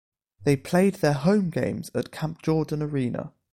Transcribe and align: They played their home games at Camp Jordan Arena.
They 0.45 0.55
played 0.55 0.95
their 0.95 1.13
home 1.13 1.51
games 1.51 1.91
at 1.93 2.11
Camp 2.11 2.41
Jordan 2.41 2.81
Arena. 2.81 3.33